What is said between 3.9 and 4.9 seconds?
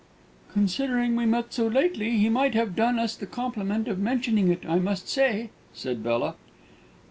mentioning it, I